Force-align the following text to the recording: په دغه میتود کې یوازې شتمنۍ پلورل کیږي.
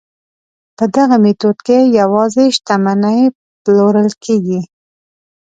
په 0.77 0.83
دغه 0.95 1.15
میتود 1.23 1.57
کې 1.65 1.77
یوازې 1.99 2.45
شتمنۍ 2.55 3.21
پلورل 3.63 4.09
کیږي. 4.23 4.61